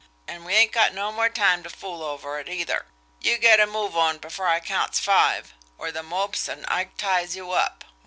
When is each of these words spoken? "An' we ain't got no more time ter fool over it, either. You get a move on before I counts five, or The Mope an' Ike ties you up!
"An' 0.27 0.45
we 0.45 0.55
ain't 0.55 0.71
got 0.71 0.95
no 0.95 1.11
more 1.11 1.29
time 1.29 1.61
ter 1.61 1.69
fool 1.69 2.01
over 2.01 2.39
it, 2.39 2.49
either. 2.49 2.87
You 3.19 3.37
get 3.37 3.59
a 3.59 3.67
move 3.67 3.95
on 3.95 4.17
before 4.17 4.47
I 4.47 4.59
counts 4.59 4.97
five, 4.99 5.53
or 5.77 5.91
The 5.91 6.01
Mope 6.01 6.35
an' 6.49 6.65
Ike 6.65 6.97
ties 6.97 7.35
you 7.35 7.51
up! 7.51 7.83